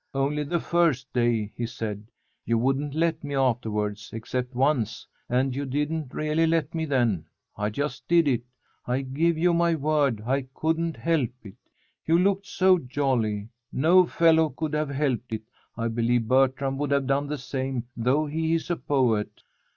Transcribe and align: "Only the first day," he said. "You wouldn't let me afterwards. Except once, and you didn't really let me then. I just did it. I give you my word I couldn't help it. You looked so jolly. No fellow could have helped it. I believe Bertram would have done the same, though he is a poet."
"Only 0.15 0.43
the 0.43 0.59
first 0.59 1.13
day," 1.13 1.51
he 1.55 1.67
said. 1.67 2.07
"You 2.43 2.57
wouldn't 2.57 2.95
let 2.95 3.23
me 3.23 3.35
afterwards. 3.35 4.09
Except 4.11 4.55
once, 4.55 5.05
and 5.29 5.55
you 5.55 5.63
didn't 5.63 6.11
really 6.11 6.47
let 6.47 6.73
me 6.73 6.85
then. 6.85 7.25
I 7.55 7.69
just 7.69 8.07
did 8.07 8.27
it. 8.27 8.41
I 8.87 9.01
give 9.01 9.37
you 9.37 9.53
my 9.53 9.75
word 9.75 10.23
I 10.25 10.47
couldn't 10.55 10.97
help 10.97 11.29
it. 11.43 11.53
You 12.03 12.17
looked 12.17 12.47
so 12.47 12.79
jolly. 12.79 13.49
No 13.71 14.07
fellow 14.07 14.49
could 14.49 14.73
have 14.73 14.89
helped 14.89 15.33
it. 15.33 15.43
I 15.77 15.87
believe 15.87 16.27
Bertram 16.27 16.79
would 16.79 16.89
have 16.89 17.05
done 17.05 17.27
the 17.27 17.37
same, 17.37 17.83
though 17.95 18.25
he 18.25 18.55
is 18.55 18.71
a 18.71 18.77
poet." 18.77 19.43